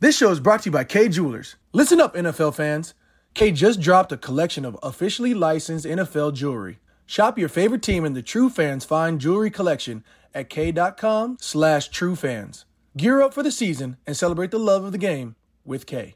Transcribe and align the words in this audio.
This 0.00 0.16
show 0.16 0.30
is 0.30 0.38
brought 0.38 0.62
to 0.62 0.68
you 0.68 0.72
by 0.72 0.84
Kay 0.84 1.08
Jewelers. 1.08 1.56
Listen 1.72 2.00
up, 2.00 2.14
NFL 2.14 2.54
fans. 2.54 2.94
Kay 3.34 3.50
just 3.50 3.80
dropped 3.80 4.12
a 4.12 4.16
collection 4.16 4.64
of 4.64 4.78
officially 4.80 5.34
licensed 5.34 5.84
NFL 5.84 6.34
jewelry. 6.34 6.78
Shop 7.04 7.36
your 7.36 7.48
favorite 7.48 7.82
team 7.82 8.04
in 8.04 8.12
the 8.12 8.22
True 8.22 8.48
Fans 8.48 8.84
Fine 8.84 9.18
Jewelry 9.18 9.50
Collection 9.50 10.04
at 10.32 10.48
kay.com 10.48 11.36
slash 11.40 11.88
True 11.88 12.14
Fans. 12.14 12.64
Gear 12.96 13.20
up 13.20 13.34
for 13.34 13.42
the 13.42 13.50
season 13.50 13.96
and 14.06 14.16
celebrate 14.16 14.52
the 14.52 14.58
love 14.60 14.84
of 14.84 14.92
the 14.92 14.98
game 14.98 15.34
with 15.64 15.84
Kay. 15.84 16.14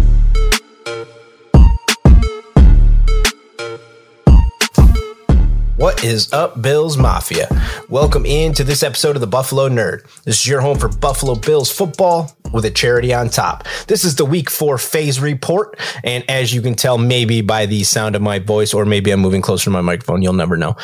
What 5.81 6.03
is 6.03 6.31
up, 6.31 6.61
Bills 6.61 6.95
Mafia? 6.95 7.47
Welcome 7.89 8.23
into 8.23 8.63
this 8.63 8.83
episode 8.83 9.15
of 9.15 9.19
the 9.19 9.25
Buffalo 9.25 9.67
Nerd. 9.67 10.03
This 10.25 10.41
is 10.41 10.47
your 10.47 10.61
home 10.61 10.77
for 10.77 10.87
Buffalo 10.87 11.33
Bills 11.33 11.71
football 11.71 12.37
with 12.53 12.65
a 12.65 12.69
charity 12.69 13.15
on 13.15 13.29
top. 13.29 13.65
This 13.87 14.03
is 14.03 14.15
the 14.15 14.23
week 14.23 14.51
four 14.51 14.77
phase 14.77 15.19
report. 15.19 15.79
And 16.03 16.23
as 16.29 16.53
you 16.53 16.61
can 16.61 16.75
tell, 16.75 16.99
maybe 16.99 17.41
by 17.41 17.65
the 17.65 17.83
sound 17.83 18.15
of 18.15 18.21
my 18.21 18.37
voice, 18.37 18.75
or 18.75 18.85
maybe 18.85 19.09
I'm 19.09 19.21
moving 19.21 19.41
closer 19.41 19.63
to 19.63 19.69
my 19.71 19.81
microphone, 19.81 20.21
you'll 20.21 20.33
never 20.33 20.55
know. 20.55 20.75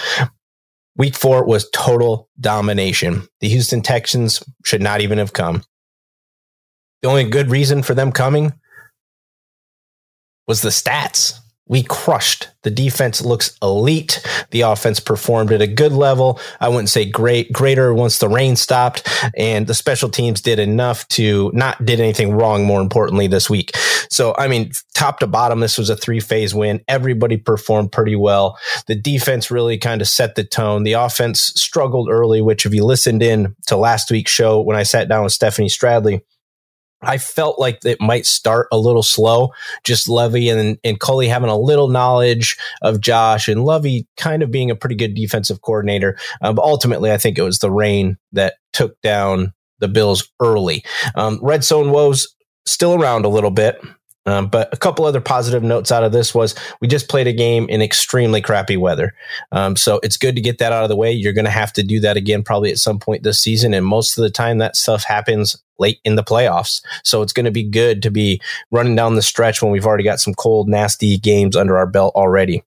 Week 0.95 1.13
four 1.13 1.45
was 1.45 1.69
total 1.69 2.27
domination. 2.39 3.27
The 3.39 3.49
Houston 3.49 3.83
Texans 3.83 4.43
should 4.65 4.81
not 4.81 5.01
even 5.01 5.19
have 5.19 5.31
come. 5.31 5.61
The 7.03 7.09
only 7.09 7.29
good 7.29 7.51
reason 7.51 7.83
for 7.83 7.93
them 7.93 8.11
coming 8.11 8.51
was 10.47 10.63
the 10.63 10.69
stats. 10.69 11.39
We 11.67 11.83
crushed. 11.83 12.49
The 12.63 12.71
defense 12.71 13.21
looks 13.21 13.57
elite. 13.61 14.21
The 14.51 14.61
offense 14.61 14.99
performed 14.99 15.51
at 15.51 15.61
a 15.61 15.67
good 15.67 15.91
level. 15.91 16.39
I 16.59 16.69
wouldn't 16.69 16.89
say 16.89 17.05
great, 17.05 17.51
greater 17.51 17.93
once 17.93 18.19
the 18.19 18.29
rain 18.29 18.55
stopped. 18.55 19.07
And 19.37 19.67
the 19.67 19.73
special 19.73 20.09
teams 20.09 20.41
did 20.41 20.59
enough 20.59 21.07
to 21.09 21.51
not 21.53 21.83
did 21.85 21.99
anything 21.99 22.33
wrong, 22.33 22.65
more 22.65 22.81
importantly, 22.81 23.27
this 23.27 23.49
week. 23.49 23.71
So, 24.09 24.33
I 24.37 24.47
mean, 24.47 24.71
top 24.93 25.19
to 25.19 25.27
bottom, 25.27 25.59
this 25.59 25.77
was 25.77 25.89
a 25.89 25.95
three 25.95 26.19
phase 26.19 26.53
win. 26.55 26.81
Everybody 26.87 27.37
performed 27.37 27.91
pretty 27.91 28.15
well. 28.15 28.57
The 28.87 28.95
defense 28.95 29.51
really 29.51 29.77
kind 29.77 30.01
of 30.01 30.07
set 30.07 30.35
the 30.35 30.43
tone. 30.43 30.83
The 30.83 30.93
offense 30.93 31.53
struggled 31.55 32.09
early, 32.09 32.41
which 32.41 32.65
if 32.65 32.73
you 32.73 32.85
listened 32.85 33.21
in 33.21 33.55
to 33.67 33.77
last 33.77 34.09
week's 34.11 34.31
show 34.31 34.61
when 34.61 34.77
I 34.77 34.83
sat 34.83 35.07
down 35.09 35.23
with 35.23 35.33
Stephanie 35.33 35.69
Stradley, 35.69 36.21
I 37.01 37.17
felt 37.17 37.59
like 37.59 37.85
it 37.85 38.01
might 38.01 38.25
start 38.25 38.67
a 38.71 38.77
little 38.77 39.03
slow, 39.03 39.51
just 39.83 40.09
Levy 40.09 40.49
and, 40.49 40.77
and 40.83 40.99
Culley 40.99 41.27
having 41.27 41.49
a 41.49 41.57
little 41.57 41.89
knowledge 41.89 42.57
of 42.81 43.01
Josh 43.01 43.47
and 43.47 43.63
Lovie 43.63 44.07
kind 44.17 44.41
of 44.41 44.51
being 44.51 44.71
a 44.71 44.75
pretty 44.75 44.95
good 44.95 45.13
defensive 45.13 45.61
coordinator. 45.61 46.17
Um, 46.41 46.55
but 46.55 46.65
ultimately, 46.65 47.11
I 47.11 47.17
think 47.17 47.37
it 47.37 47.43
was 47.43 47.59
the 47.59 47.71
rain 47.71 48.17
that 48.31 48.55
took 48.73 48.99
down 49.01 49.53
the 49.79 49.87
Bills 49.87 50.27
early. 50.39 50.83
Um, 51.15 51.39
red 51.41 51.63
zone 51.63 51.91
woes 51.91 52.35
still 52.65 52.95
around 52.95 53.25
a 53.25 53.29
little 53.29 53.51
bit. 53.51 53.79
Um, 54.27 54.47
but 54.47 54.71
a 54.73 54.77
couple 54.77 55.05
other 55.05 55.21
positive 55.21 55.63
notes 55.63 55.89
out 55.89 56.03
of 56.03 56.11
this 56.11 56.35
was 56.35 56.53
we 56.81 56.87
just 56.87 57.07
played 57.07 57.27
a 57.27 57.33
game 57.33 57.67
in 57.69 57.81
extremely 57.81 58.41
crappy 58.41 58.75
weather. 58.75 59.13
Um, 59.53 59.77
so 59.77 60.01
it's 60.03 60.17
good 60.17 60.35
to 60.35 60.41
get 60.41 60.57
that 60.57 60.73
out 60.73 60.83
of 60.83 60.89
the 60.89 60.97
way. 60.97 61.13
You're 61.13 61.33
going 61.33 61.45
to 61.45 61.51
have 61.51 61.71
to 61.73 61.83
do 61.83 62.01
that 62.01 62.17
again 62.17 62.43
probably 62.43 62.69
at 62.69 62.77
some 62.77 62.99
point 62.99 63.23
this 63.23 63.39
season. 63.39 63.73
And 63.73 63.85
most 63.85 64.17
of 64.17 64.23
the 64.23 64.29
time 64.29 64.57
that 64.57 64.75
stuff 64.75 65.05
happens 65.05 65.55
late 65.79 65.99
in 66.03 66.15
the 66.15 66.23
playoffs. 66.23 66.81
So 67.05 67.21
it's 67.21 67.31
going 67.31 67.45
to 67.45 67.51
be 67.51 67.63
good 67.63 68.03
to 68.03 68.11
be 68.11 68.41
running 68.69 68.97
down 68.97 69.15
the 69.15 69.21
stretch 69.21 69.61
when 69.61 69.71
we've 69.71 69.85
already 69.85 70.03
got 70.03 70.19
some 70.19 70.33
cold, 70.33 70.67
nasty 70.67 71.17
games 71.17 71.55
under 71.55 71.77
our 71.77 71.87
belt 71.87 72.13
already. 72.13 72.63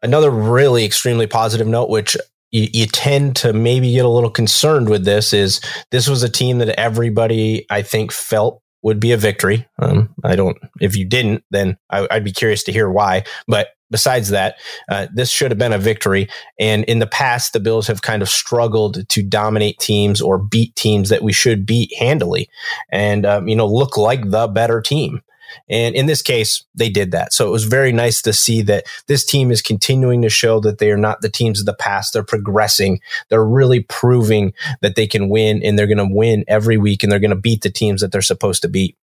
Another 0.00 0.30
really 0.30 0.84
extremely 0.84 1.26
positive 1.26 1.66
note, 1.66 1.88
which 1.88 2.16
you, 2.52 2.68
you, 2.72 2.86
tend 2.86 3.34
to 3.36 3.52
maybe 3.52 3.92
get 3.92 4.04
a 4.04 4.08
little 4.08 4.30
concerned 4.30 4.88
with 4.88 5.04
this 5.04 5.32
is 5.32 5.60
this 5.90 6.06
was 6.06 6.22
a 6.22 6.28
team 6.28 6.58
that 6.58 6.78
everybody 6.78 7.66
I 7.70 7.82
think 7.82 8.12
felt 8.12 8.62
would 8.86 9.00
be 9.00 9.10
a 9.10 9.16
victory. 9.16 9.66
Um, 9.80 10.14
I 10.22 10.36
don't. 10.36 10.56
If 10.80 10.94
you 10.94 11.04
didn't, 11.04 11.42
then 11.50 11.76
I, 11.90 12.02
would 12.02 12.22
be 12.22 12.30
curious 12.30 12.62
to 12.62 12.72
hear 12.72 12.88
why. 12.88 13.24
But 13.48 13.70
besides 13.90 14.28
that, 14.28 14.60
uh, 14.88 15.08
this 15.12 15.28
should 15.28 15.50
have 15.50 15.58
been 15.58 15.72
a 15.72 15.78
victory. 15.78 16.28
And 16.60 16.84
in 16.84 17.00
the 17.00 17.08
past, 17.08 17.52
the 17.52 17.58
Bills 17.58 17.88
have 17.88 18.02
kind 18.02 18.22
of 18.22 18.28
struggled 18.28 19.08
to 19.08 19.22
dominate 19.24 19.80
teams 19.80 20.20
or 20.20 20.38
beat 20.38 20.76
teams 20.76 21.08
that 21.08 21.24
we 21.24 21.32
should 21.32 21.66
beat 21.66 21.92
handily, 21.98 22.48
and 22.92 23.26
um, 23.26 23.48
you 23.48 23.56
know 23.56 23.66
look 23.66 23.96
like 23.96 24.30
the 24.30 24.46
better 24.46 24.80
team. 24.80 25.20
And 25.68 25.94
in 25.94 26.06
this 26.06 26.22
case, 26.22 26.64
they 26.74 26.88
did 26.88 27.10
that. 27.12 27.32
So 27.32 27.46
it 27.46 27.50
was 27.50 27.64
very 27.64 27.92
nice 27.92 28.22
to 28.22 28.32
see 28.32 28.62
that 28.62 28.84
this 29.06 29.24
team 29.24 29.50
is 29.50 29.62
continuing 29.62 30.22
to 30.22 30.28
show 30.28 30.60
that 30.60 30.78
they 30.78 30.90
are 30.90 30.96
not 30.96 31.20
the 31.20 31.30
teams 31.30 31.60
of 31.60 31.66
the 31.66 31.74
past. 31.74 32.12
They're 32.12 32.22
progressing. 32.22 33.00
They're 33.28 33.44
really 33.44 33.80
proving 33.80 34.54
that 34.80 34.96
they 34.96 35.06
can 35.06 35.28
win 35.28 35.62
and 35.62 35.78
they're 35.78 35.86
going 35.86 35.98
to 35.98 36.08
win 36.08 36.44
every 36.48 36.76
week 36.76 37.02
and 37.02 37.10
they're 37.10 37.18
going 37.18 37.30
to 37.30 37.36
beat 37.36 37.62
the 37.62 37.70
teams 37.70 38.00
that 38.00 38.12
they're 38.12 38.22
supposed 38.22 38.62
to 38.62 38.68
beat. 38.68 38.96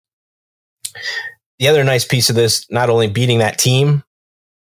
The 1.59 1.67
other 1.67 1.83
nice 1.83 2.05
piece 2.05 2.29
of 2.29 2.35
this, 2.35 2.69
not 2.69 2.89
only 2.89 3.07
beating 3.07 3.39
that 3.39 3.57
team, 3.57 4.03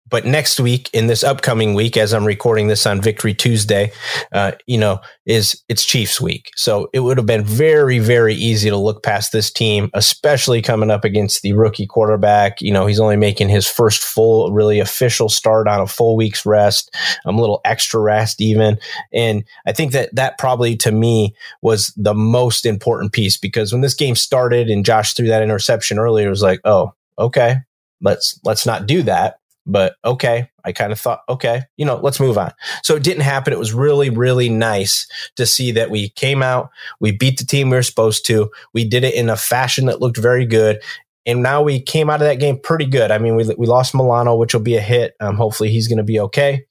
but 0.09 0.25
next 0.25 0.59
week 0.59 0.89
in 0.93 1.07
this 1.07 1.23
upcoming 1.23 1.73
week 1.73 1.97
as 1.97 2.13
i'm 2.13 2.25
recording 2.25 2.67
this 2.67 2.85
on 2.85 3.01
victory 3.01 3.33
tuesday 3.33 3.91
uh, 4.33 4.51
you 4.65 4.77
know 4.77 4.99
is 5.27 5.61
it's 5.67 5.85
chiefs 5.85 6.21
week. 6.21 6.51
So 6.55 6.89
it 6.93 7.01
would 7.01 7.17
have 7.17 7.25
been 7.25 7.43
very 7.43 7.99
very 7.99 8.33
easy 8.33 8.69
to 8.69 8.77
look 8.77 9.03
past 9.03 9.31
this 9.31 9.51
team 9.51 9.89
especially 9.93 10.61
coming 10.61 10.89
up 10.89 11.03
against 11.03 11.41
the 11.41 11.53
rookie 11.53 11.85
quarterback. 11.85 12.61
You 12.61 12.71
know 12.71 12.85
he's 12.85 12.99
only 12.99 13.17
making 13.17 13.49
his 13.49 13.67
first 13.67 14.03
full 14.03 14.51
really 14.51 14.79
official 14.79 15.29
start 15.29 15.67
on 15.67 15.81
a 15.81 15.87
full 15.87 16.15
week's 16.15 16.45
rest. 16.45 16.95
A 17.25 17.31
little 17.31 17.61
extra 17.65 17.99
rest 17.99 18.41
even. 18.41 18.79
And 19.13 19.43
i 19.65 19.71
think 19.71 19.91
that 19.91 20.13
that 20.15 20.37
probably 20.37 20.75
to 20.77 20.91
me 20.91 21.35
was 21.61 21.93
the 21.97 22.13
most 22.13 22.65
important 22.65 23.11
piece 23.11 23.37
because 23.37 23.71
when 23.71 23.81
this 23.81 23.93
game 23.93 24.15
started 24.15 24.69
and 24.69 24.85
josh 24.85 25.13
threw 25.13 25.27
that 25.27 25.43
interception 25.43 25.99
earlier 25.99 26.27
it 26.27 26.29
was 26.29 26.41
like 26.41 26.59
oh 26.63 26.93
okay 27.19 27.57
let's 28.01 28.39
let's 28.43 28.65
not 28.65 28.85
do 28.85 29.03
that 29.03 29.39
but 29.67 29.97
okay, 30.03 30.49
I 30.63 30.71
kind 30.71 30.91
of 30.91 30.99
thought, 30.99 31.21
okay, 31.27 31.63
you 31.75 31.85
know, 31.85 31.97
let's 31.97 32.19
move 32.19 32.37
on. 32.37 32.51
So 32.83 32.95
it 32.95 33.03
didn't 33.03 33.23
happen. 33.23 33.53
It 33.53 33.59
was 33.59 33.73
really, 33.73 34.09
really 34.09 34.49
nice 34.49 35.07
to 35.35 35.45
see 35.45 35.71
that 35.73 35.91
we 35.91 36.09
came 36.09 36.41
out, 36.41 36.69
we 36.99 37.11
beat 37.11 37.37
the 37.37 37.45
team 37.45 37.69
we 37.69 37.75
were 37.75 37.83
supposed 37.83 38.25
to, 38.27 38.49
we 38.73 38.83
did 38.87 39.03
it 39.03 39.13
in 39.13 39.29
a 39.29 39.37
fashion 39.37 39.85
that 39.85 40.01
looked 40.01 40.17
very 40.17 40.45
good. 40.45 40.81
And 41.25 41.43
now 41.43 41.61
we 41.61 41.81
came 41.81 42.09
out 42.09 42.21
of 42.21 42.27
that 42.27 42.39
game 42.39 42.57
pretty 42.57 42.85
good. 42.85 43.11
I 43.11 43.17
mean, 43.17 43.35
we, 43.35 43.43
we 43.57 43.67
lost 43.67 43.93
Milano, 43.93 44.37
which 44.37 44.53
will 44.53 44.61
be 44.61 44.77
a 44.77 44.81
hit. 44.81 45.13
Um, 45.19 45.35
hopefully 45.35 45.69
he's 45.69 45.89
going 45.89 45.97
to 45.97 46.03
be 46.03 46.21
okay. 46.21 46.65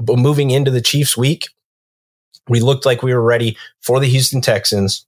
But 0.00 0.18
moving 0.18 0.50
into 0.50 0.72
the 0.72 0.80
Chiefs 0.82 1.16
week, 1.16 1.48
We 2.48 2.60
looked 2.60 2.86
like 2.86 3.02
we 3.02 3.14
were 3.14 3.22
ready 3.22 3.56
for 3.80 4.00
the 4.00 4.06
Houston 4.06 4.40
Texans. 4.40 5.06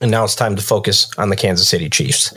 And 0.00 0.10
now 0.10 0.24
it's 0.24 0.34
time 0.34 0.56
to 0.56 0.62
focus 0.62 1.10
on 1.18 1.28
the 1.28 1.36
Kansas 1.36 1.68
City 1.68 1.88
Chiefs. 1.88 2.32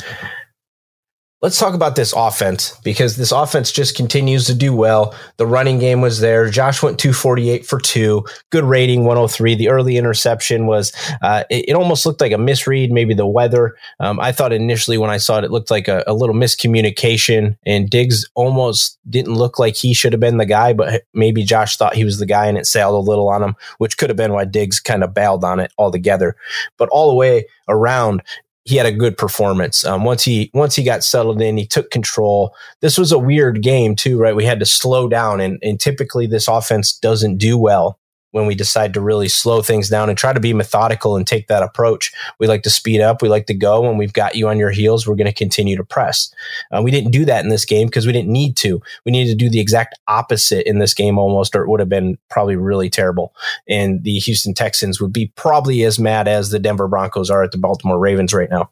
Let's 1.45 1.59
talk 1.59 1.75
about 1.75 1.95
this 1.95 2.12
offense 2.12 2.75
because 2.83 3.18
this 3.18 3.31
offense 3.31 3.71
just 3.71 3.95
continues 3.95 4.47
to 4.47 4.56
do 4.56 4.75
well. 4.75 5.13
The 5.38 5.45
running 5.45 5.77
game 5.77 6.01
was 6.01 6.19
there. 6.19 6.50
Josh 6.50 6.81
went 6.81 6.97
248 6.97 7.68
for 7.68 7.80
two, 7.80 8.25
good 8.50 8.63
rating 8.63 9.01
103. 9.01 9.53
The 9.53 9.69
early 9.69 9.95
interception 9.95 10.65
was, 10.65 10.92
uh, 11.21 11.44
it, 11.51 11.65
it, 11.68 11.74
almost 11.74 12.03
looked 12.03 12.19
like 12.19 12.31
a 12.31 12.39
misread, 12.39 12.92
maybe 12.92 13.13
the 13.13 13.27
weather. 13.27 13.75
Um, 14.00 14.19
I 14.19 14.31
thought 14.31 14.53
initially 14.53 14.97
when 14.97 15.12
I 15.12 15.18
saw 15.18 15.38
it, 15.38 15.44
it 15.44 15.51
looked 15.51 15.69
like 15.69 15.88
a, 15.88 16.03
a, 16.07 16.15
little 16.15 16.33
miscommunication, 16.33 17.56
and 17.63 17.92
Diggs 17.92 18.25
almost 18.33 18.97
didn't 19.07 19.36
look 19.36 19.59
like 19.59 19.75
he 19.75 19.94
should 19.94 20.13
have 20.13 20.19
been 20.19 20.38
the 20.38 20.47
guy, 20.47 20.74
but 20.74 21.03
maybe 21.13 21.44
Josh 21.44 21.77
thought 21.77 21.94
he 21.94 22.06
was 22.06 22.18
the 22.18 22.25
guy 22.25 22.47
and 22.47 22.57
it 22.57 22.65
sailed 22.65 22.95
a 22.95 23.07
little 23.07 23.30
on 23.30 23.44
him, 23.44 23.56
which 23.77 24.00
could 24.00 24.09
have 24.09 24.18
been 24.18 24.33
why 24.33 24.45
Diggs 24.45 24.80
kind 24.80 25.03
of 25.03 25.13
bailed 25.13 25.44
on 25.44 25.59
it 25.59 25.71
altogether. 25.77 26.36
But 26.80 26.89
all 26.89 27.07
the 27.07 27.15
way 27.15 27.45
around, 27.68 28.24
he 28.66 28.76
had 28.76 28.88
a 28.88 28.92
good 28.92 29.18
performance. 29.18 29.86
Um, 29.86 30.04
once 30.04 30.24
he 30.24 30.52
once 30.54 30.76
he 30.76 30.84
got 30.84 31.04
settled 31.04 31.42
in, 31.42 31.56
he 31.58 31.66
took 31.66 31.92
control. 31.92 32.54
This 32.82 32.98
was 32.98 33.12
a 33.12 33.20
weird 33.20 33.62
game 33.62 33.96
too, 33.96 34.18
right? 34.18 34.36
We 34.36 34.44
had 34.44 34.60
to 34.60 34.66
slow 34.66 35.08
down, 35.08 35.40
and, 35.40 35.60
and 35.62 35.80
typically 35.80 36.28
this 36.28 36.48
offense 36.48 36.98
doesn't 36.98 37.38
do 37.38 37.58
well 37.58 38.00
when 38.36 38.48
we 38.48 38.54
decide 38.54 38.94
to 38.94 39.00
really 39.00 39.30
slow 39.30 39.62
things 39.62 39.88
down 39.88 40.10
and 40.10 40.18
try 40.18 40.34
to 40.34 40.42
be 40.42 40.52
methodical 40.52 41.16
and 41.16 41.26
take 41.26 41.48
that 41.48 41.64
approach. 41.64 42.12
We 42.38 42.48
like 42.48 42.64
to 42.64 42.70
speed 42.70 43.00
up. 43.00 43.22
We 43.22 43.30
like 43.30 43.46
to 43.46 43.54
go. 43.54 43.80
When 43.80 43.96
we've 43.96 44.12
got 44.12 44.36
you 44.36 44.50
on 44.50 44.60
your 44.60 44.72
heels, 44.72 45.08
we're 45.08 45.16
going 45.16 45.26
to 45.26 45.34
continue 45.34 45.78
to 45.78 45.86
press. 45.86 46.36
Uh, 46.70 46.82
we 46.82 46.92
didn't 46.92 47.12
do 47.12 47.24
that 47.24 47.46
in 47.46 47.50
this 47.50 47.64
game 47.64 47.88
because 47.88 48.06
we 48.06 48.12
didn't 48.12 48.34
need 48.34 48.58
to. 48.58 48.82
We 49.06 49.14
needed 49.14 49.30
to 49.30 49.38
do 49.38 49.50
the 49.50 49.62
exact 49.62 49.98
opposite 50.10 50.68
in 50.68 50.80
this 50.80 50.94
game 50.94 51.18
almost, 51.18 51.56
or 51.56 51.64
it 51.64 51.70
would 51.70 51.80
have 51.80 51.88
been 51.88 52.18
probably 52.30 52.58
really 52.58 52.90
terrible. 52.90 53.34
And 53.70 54.04
the 54.04 54.18
Houston 54.18 54.54
Texans 54.54 55.00
would 55.00 55.14
be 55.14 55.31
probably 55.38 55.84
as 55.84 55.98
mad 55.98 56.28
as 56.28 56.50
the 56.50 56.60
Denver 56.60 56.90
Broncos 56.90 57.30
are 57.30 57.42
at 57.42 57.54
the 57.54 57.58
Baltimore 57.58 58.00
Ravens 58.00 58.34
right 58.34 58.50
now. 58.50 58.70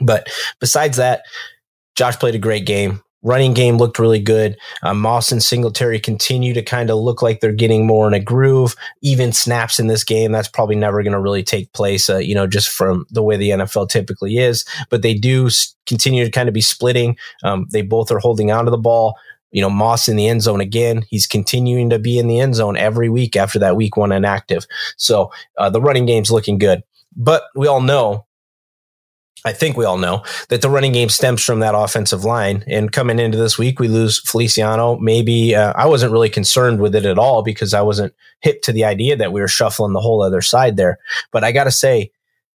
But 0.00 0.30
besides 0.58 0.96
that, 0.96 1.24
Josh 1.96 2.18
played 2.18 2.34
a 2.34 2.38
great 2.38 2.64
game. 2.64 3.02
Running 3.22 3.52
game 3.52 3.76
looked 3.76 3.98
really 3.98 4.18
good. 4.18 4.56
Um, 4.82 5.00
Moss 5.00 5.30
and 5.30 5.42
Singletary 5.42 6.00
continue 6.00 6.54
to 6.54 6.62
kind 6.62 6.88
of 6.88 6.98
look 6.98 7.20
like 7.20 7.40
they're 7.40 7.52
getting 7.52 7.86
more 7.86 8.08
in 8.08 8.14
a 8.14 8.20
groove. 8.20 8.74
Even 9.02 9.32
snaps 9.32 9.78
in 9.78 9.88
this 9.88 10.04
game, 10.04 10.32
that's 10.32 10.48
probably 10.48 10.76
never 10.76 11.02
going 11.02 11.12
to 11.12 11.20
really 11.20 11.42
take 11.42 11.72
place, 11.74 12.08
uh, 12.08 12.16
you 12.16 12.34
know, 12.34 12.46
just 12.46 12.70
from 12.70 13.04
the 13.10 13.22
way 13.22 13.36
the 13.36 13.50
NFL 13.50 13.90
typically 13.90 14.38
is. 14.38 14.64
But 14.88 15.02
they 15.02 15.12
do 15.12 15.50
continue 15.86 16.24
to 16.24 16.30
kind 16.30 16.48
of 16.48 16.54
be 16.54 16.62
splitting. 16.62 17.16
Um, 17.44 17.66
they 17.72 17.82
both 17.82 18.10
are 18.10 18.20
holding 18.20 18.50
onto 18.50 18.70
the 18.70 18.78
ball. 18.78 19.16
You 19.50 19.60
know, 19.60 19.70
Moss 19.70 20.08
in 20.08 20.16
the 20.16 20.28
end 20.28 20.42
zone 20.42 20.60
again. 20.60 21.04
He's 21.10 21.26
continuing 21.26 21.90
to 21.90 21.98
be 21.98 22.18
in 22.18 22.28
the 22.28 22.40
end 22.40 22.54
zone 22.54 22.76
every 22.76 23.08
week 23.08 23.36
after 23.36 23.58
that 23.58 23.76
week 23.76 23.96
one 23.96 24.12
inactive. 24.12 24.64
So 24.96 25.30
uh, 25.58 25.68
the 25.68 25.80
running 25.80 26.06
game's 26.06 26.30
looking 26.30 26.56
good. 26.56 26.82
But 27.16 27.42
we 27.54 27.66
all 27.66 27.80
know 27.80 28.26
I 29.44 29.52
think 29.52 29.76
we 29.76 29.86
all 29.86 29.96
know 29.96 30.22
that 30.50 30.60
the 30.60 30.68
running 30.68 30.92
game 30.92 31.08
stems 31.08 31.42
from 31.42 31.60
that 31.60 31.74
offensive 31.74 32.24
line. 32.24 32.62
And 32.66 32.92
coming 32.92 33.18
into 33.18 33.38
this 33.38 33.56
week, 33.56 33.80
we 33.80 33.88
lose 33.88 34.20
Feliciano. 34.20 34.98
Maybe 34.98 35.54
uh, 35.54 35.72
I 35.74 35.86
wasn't 35.86 36.12
really 36.12 36.28
concerned 36.28 36.80
with 36.80 36.94
it 36.94 37.06
at 37.06 37.18
all 37.18 37.42
because 37.42 37.72
I 37.72 37.80
wasn't 37.80 38.14
hip 38.40 38.60
to 38.62 38.72
the 38.72 38.84
idea 38.84 39.16
that 39.16 39.32
we 39.32 39.40
were 39.40 39.48
shuffling 39.48 39.94
the 39.94 40.00
whole 40.00 40.22
other 40.22 40.42
side 40.42 40.76
there. 40.76 40.98
But 41.32 41.42
I 41.42 41.52
got 41.52 41.64
to 41.64 41.70
say, 41.70 42.10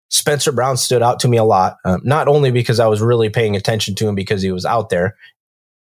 Spencer 0.10 0.52
Brown 0.52 0.78
stood 0.78 1.02
out 1.02 1.20
to 1.22 1.28
me 1.28 1.38
a 1.38 1.44
lot, 1.44 1.78
um, 1.84 2.02
not 2.04 2.28
only 2.28 2.52
because 2.52 2.80
I 2.80 2.88
was 2.88 3.02
really 3.02 3.30
paying 3.30 3.56
attention 3.56 3.96
to 3.96 4.08
him 4.08 4.14
because 4.14 4.44
he 4.44 4.52
was 4.52 4.66
out 4.66 4.90
there, 4.90 5.16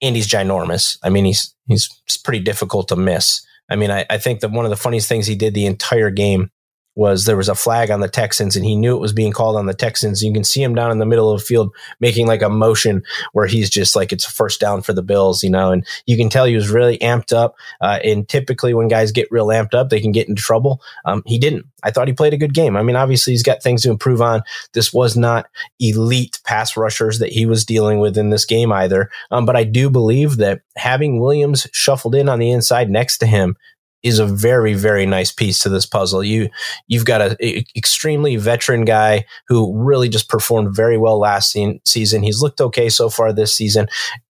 and 0.00 0.16
he's 0.16 0.26
ginormous. 0.26 0.98
I 1.02 1.10
mean, 1.10 1.26
he's 1.26 1.54
he's 1.66 1.88
pretty 2.24 2.40
difficult 2.40 2.88
to 2.88 2.96
miss. 2.96 3.46
I 3.70 3.76
mean, 3.76 3.90
I, 3.90 4.04
I 4.10 4.18
think 4.18 4.40
that 4.40 4.50
one 4.50 4.64
of 4.64 4.70
the 4.70 4.76
funniest 4.76 5.08
things 5.08 5.26
he 5.26 5.34
did 5.34 5.54
the 5.54 5.66
entire 5.66 6.10
game 6.10 6.50
was 6.94 7.25
there 7.25 7.37
was 7.37 7.49
a 7.49 7.55
flag 7.55 7.91
on 7.91 8.00
the 8.00 8.08
Texans 8.08 8.56
and 8.56 8.64
he 8.64 8.76
knew 8.76 8.94
it 8.96 9.00
was 9.00 9.12
being 9.12 9.32
called 9.32 9.56
on 9.56 9.67
the 9.67 9.75
Texans. 9.75 10.23
You 10.23 10.32
can 10.32 10.44
see 10.44 10.62
him 10.62 10.75
down 10.75 10.91
in 10.91 10.99
the 10.99 11.06
middle 11.06 11.31
of 11.31 11.41
the 11.41 11.44
field 11.44 11.75
making 12.00 12.26
like 12.26 12.43
a 12.43 12.49
motion 12.49 13.02
where 13.32 13.46
he's 13.46 13.69
just 13.69 13.96
like 13.96 14.12
it's 14.12 14.26
a 14.26 14.31
first 14.31 14.61
down 14.61 14.82
for 14.82 14.93
the 14.93 15.02
Bills, 15.02 15.43
you 15.43 15.50
know, 15.50 15.73
and 15.73 15.87
you 16.06 16.17
can 16.17 16.29
tell 16.29 16.44
he 16.44 16.55
was 16.55 16.70
really 16.70 16.99
amped 16.99 17.32
up. 17.32 17.56
Uh, 17.81 17.99
and 18.05 18.29
typically 18.29 18.75
when 18.75 18.88
guys 18.88 19.12
get 19.12 19.31
real 19.31 19.49
amped 19.49 19.75
up, 19.75 19.88
they 19.88 20.00
can 20.00 20.12
get 20.12 20.29
into 20.29 20.43
trouble. 20.43 20.81
Um, 21.05 21.23
he 21.26 21.38
didn't. 21.38 21.67
I 21.82 21.91
thought 21.91 22.08
he 22.08 22.14
played 22.14 22.32
a 22.32 22.38
good 22.38 22.55
game. 22.55 22.76
I 22.76 22.82
mean, 22.82 22.97
obviously 22.97 23.32
he's 23.32 23.43
got 23.43 23.62
things 23.62 23.82
to 23.82 23.90
improve 23.90 24.23
on. 24.23 24.43
This 24.73 24.93
was 24.93 25.17
not 25.17 25.47
elite 25.79 26.40
pass 26.44 26.76
rushers 26.76 27.19
that 27.19 27.32
he 27.32 27.44
was 27.44 27.64
dealing 27.64 27.99
with 27.99 28.17
in 28.17 28.31
this 28.31 28.44
game 28.44 28.73
either. 28.73 29.11
Um, 29.31 29.44
but 29.44 29.56
I 29.56 29.64
do 29.64 29.90
believe 29.90 30.38
that 30.38 30.62
having 30.76 31.20
Williams 31.20 31.67
shuffled 31.73 32.14
in 32.14 32.29
on 32.29 32.38
the 32.38 32.50
inside 32.50 32.88
next 32.88 33.19
to 33.19 33.26
him 33.26 33.56
is 34.04 34.18
a 34.20 34.26
very 34.26 34.74
very 34.74 35.06
nice 35.06 35.32
piece 35.32 35.58
to 35.60 35.68
this 35.68 35.86
puzzle. 35.86 36.22
You 36.22 36.50
you've 36.86 37.06
got 37.06 37.20
a, 37.22 37.36
a 37.44 37.64
extremely 37.74 38.36
veteran 38.36 38.84
guy 38.84 39.24
who 39.48 39.76
really 39.76 40.08
just 40.08 40.28
performed 40.28 40.76
very 40.76 40.98
well 40.98 41.18
last 41.18 41.50
se- 41.50 41.80
season. 41.84 42.22
He's 42.22 42.42
looked 42.42 42.60
okay 42.60 42.88
so 42.88 43.08
far 43.08 43.32
this 43.32 43.54
season. 43.54 43.88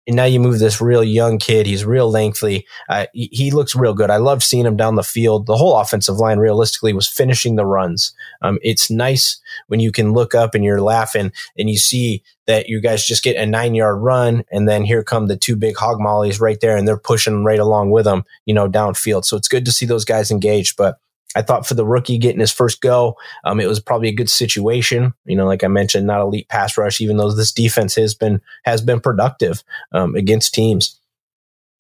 And 0.06 0.16
now 0.16 0.24
you 0.24 0.38
move 0.38 0.58
this 0.58 0.80
real 0.80 1.02
young 1.02 1.38
kid. 1.38 1.66
He's 1.66 1.84
real 1.84 2.10
lengthy. 2.10 2.66
Uh, 2.88 3.06
he, 3.12 3.28
he, 3.32 3.50
looks 3.50 3.74
real 3.74 3.94
good. 3.94 4.10
I 4.10 4.18
love 4.18 4.42
seeing 4.42 4.64
him 4.64 4.76
down 4.76 4.94
the 4.94 5.02
field. 5.02 5.46
The 5.46 5.56
whole 5.56 5.78
offensive 5.78 6.16
line, 6.16 6.38
realistically, 6.38 6.92
was 6.92 7.08
finishing 7.08 7.56
the 7.56 7.66
runs. 7.66 8.14
Um, 8.42 8.58
it's 8.62 8.90
nice 8.90 9.40
when 9.66 9.80
you 9.80 9.90
can 9.90 10.12
look 10.12 10.34
up 10.34 10.54
and 10.54 10.64
you're 10.64 10.80
laughing 10.80 11.32
and 11.58 11.68
you 11.68 11.76
see 11.76 12.22
that 12.46 12.68
you 12.68 12.80
guys 12.80 13.04
just 13.04 13.24
get 13.24 13.36
a 13.36 13.46
nine 13.46 13.74
yard 13.74 14.00
run 14.00 14.44
and 14.52 14.68
then 14.68 14.84
here 14.84 15.02
come 15.02 15.26
the 15.26 15.36
two 15.36 15.56
big 15.56 15.76
hog 15.76 15.98
mollies 16.00 16.40
right 16.40 16.60
there 16.60 16.76
and 16.76 16.86
they're 16.86 16.96
pushing 16.96 17.44
right 17.44 17.58
along 17.58 17.90
with 17.90 18.04
them, 18.04 18.24
you 18.44 18.54
know, 18.54 18.68
downfield. 18.68 19.24
So 19.24 19.36
it's 19.36 19.48
good 19.48 19.64
to 19.64 19.72
see 19.72 19.86
those 19.86 20.04
guys 20.04 20.30
engaged. 20.30 20.76
But 20.76 20.98
I 21.34 21.42
thought 21.42 21.66
for 21.66 21.74
the 21.74 21.84
rookie 21.84 22.18
getting 22.18 22.40
his 22.40 22.52
first 22.52 22.80
go, 22.80 23.16
um, 23.44 23.60
it 23.60 23.68
was 23.68 23.80
probably 23.80 24.08
a 24.08 24.14
good 24.14 24.30
situation. 24.30 25.12
You 25.26 25.36
know, 25.36 25.46
like 25.46 25.64
I 25.64 25.68
mentioned, 25.68 26.06
not 26.06 26.20
elite 26.20 26.48
pass 26.48 26.78
rush, 26.78 27.00
even 27.00 27.16
though 27.16 27.30
this 27.32 27.52
defense 27.52 27.94
has 27.96 28.14
been 28.14 28.40
has 28.64 28.80
been 28.80 29.00
productive 29.00 29.62
um, 29.92 30.14
against 30.14 30.54
teams 30.54 30.98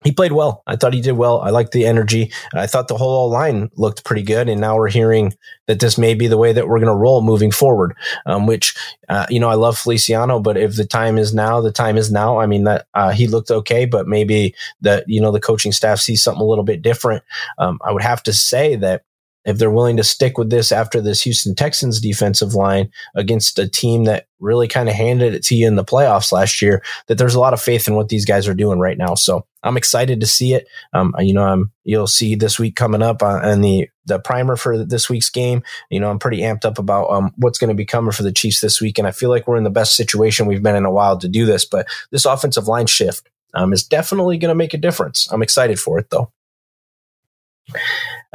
he 0.06 0.12
played 0.12 0.32
well. 0.32 0.62
I 0.66 0.76
thought 0.76 0.94
he 0.94 1.00
did 1.00 1.12
well. 1.12 1.40
I 1.40 1.50
liked 1.50 1.72
the 1.72 1.84
energy. 1.84 2.30
I 2.54 2.66
thought 2.68 2.86
the 2.86 2.96
whole 2.96 3.28
line 3.28 3.70
looked 3.76 4.04
pretty 4.04 4.22
good. 4.22 4.48
And 4.48 4.60
now 4.60 4.76
we're 4.76 4.88
hearing 4.88 5.34
that 5.66 5.80
this 5.80 5.98
may 5.98 6.14
be 6.14 6.28
the 6.28 6.36
way 6.36 6.52
that 6.52 6.68
we're 6.68 6.78
going 6.78 6.92
to 6.92 6.94
roll 6.94 7.22
moving 7.22 7.50
forward. 7.50 7.96
Um, 8.24 8.46
which, 8.46 8.76
uh, 9.08 9.26
you 9.28 9.40
know, 9.40 9.48
I 9.48 9.54
love 9.54 9.76
Feliciano, 9.76 10.38
but 10.38 10.56
if 10.56 10.76
the 10.76 10.84
time 10.84 11.18
is 11.18 11.34
now, 11.34 11.60
the 11.60 11.72
time 11.72 11.96
is 11.96 12.12
now. 12.12 12.38
I 12.38 12.46
mean, 12.46 12.64
that 12.64 12.86
uh, 12.94 13.10
he 13.10 13.26
looked 13.26 13.50
okay, 13.50 13.84
but 13.84 14.06
maybe 14.06 14.54
that 14.82 15.04
you 15.08 15.20
know 15.20 15.32
the 15.32 15.40
coaching 15.40 15.72
staff 15.72 15.98
sees 15.98 16.22
something 16.22 16.42
a 16.42 16.46
little 16.46 16.64
bit 16.64 16.82
different. 16.82 17.24
Um, 17.58 17.80
I 17.84 17.90
would 17.90 18.02
have 18.02 18.22
to 18.24 18.32
say 18.32 18.76
that 18.76 19.02
if 19.46 19.58
they're 19.58 19.70
willing 19.70 19.96
to 19.96 20.04
stick 20.04 20.36
with 20.36 20.50
this 20.50 20.72
after 20.72 21.00
this 21.00 21.22
Houston 21.22 21.54
Texans 21.54 22.00
defensive 22.00 22.54
line 22.54 22.90
against 23.14 23.58
a 23.58 23.68
team 23.68 24.04
that 24.04 24.26
really 24.40 24.66
kind 24.66 24.88
of 24.88 24.94
handed 24.94 25.34
it 25.34 25.44
to 25.44 25.54
you 25.54 25.66
in 25.66 25.76
the 25.76 25.84
playoffs 25.84 26.32
last 26.32 26.60
year, 26.60 26.82
that 27.06 27.16
there's 27.16 27.36
a 27.36 27.40
lot 27.40 27.54
of 27.54 27.62
faith 27.62 27.86
in 27.86 27.94
what 27.94 28.08
these 28.08 28.24
guys 28.24 28.48
are 28.48 28.54
doing 28.54 28.80
right 28.80 28.98
now. 28.98 29.14
So 29.14 29.46
I'm 29.62 29.76
excited 29.76 30.20
to 30.20 30.26
see 30.26 30.52
it. 30.52 30.66
Um, 30.92 31.14
you 31.20 31.32
know, 31.32 31.44
I'm, 31.44 31.72
you'll 31.84 32.08
see 32.08 32.34
this 32.34 32.58
week 32.58 32.74
coming 32.74 33.02
up 33.02 33.22
on, 33.22 33.60
the, 33.60 33.88
the 34.04 34.18
primer 34.18 34.56
for 34.56 34.84
this 34.84 35.08
week's 35.08 35.30
game. 35.30 35.62
You 35.90 36.00
know, 36.00 36.10
I'm 36.10 36.18
pretty 36.18 36.38
amped 36.38 36.64
up 36.64 36.78
about 36.78 37.08
um, 37.10 37.32
what's 37.36 37.58
going 37.58 37.68
to 37.68 37.74
be 37.74 37.86
coming 37.86 38.12
for 38.12 38.24
the 38.24 38.32
Chiefs 38.32 38.60
this 38.60 38.80
week. 38.80 38.98
And 38.98 39.06
I 39.06 39.12
feel 39.12 39.30
like 39.30 39.46
we're 39.46 39.56
in 39.56 39.64
the 39.64 39.70
best 39.70 39.94
situation 39.94 40.46
we've 40.46 40.62
been 40.62 40.76
in 40.76 40.84
a 40.84 40.90
while 40.90 41.18
to 41.18 41.28
do 41.28 41.46
this, 41.46 41.64
but 41.64 41.86
this 42.10 42.24
offensive 42.24 42.66
line 42.66 42.86
shift 42.86 43.28
um, 43.54 43.72
is 43.72 43.84
definitely 43.84 44.38
going 44.38 44.50
to 44.50 44.56
make 44.56 44.74
a 44.74 44.78
difference. 44.78 45.28
I'm 45.30 45.42
excited 45.42 45.78
for 45.78 45.98
it 45.98 46.10
though. 46.10 46.32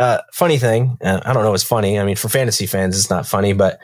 Uh, 0.02 0.20
funny 0.34 0.58
thing, 0.58 0.98
uh, 1.04 1.22
I 1.24 1.32
don't 1.32 1.44
know. 1.44 1.54
It's 1.54 1.64
funny. 1.64 2.00
I 2.00 2.04
mean, 2.04 2.16
for 2.16 2.28
fantasy 2.28 2.66
fans, 2.66 2.98
it's 2.98 3.12
not 3.12 3.28
funny, 3.28 3.54
but 3.54 3.80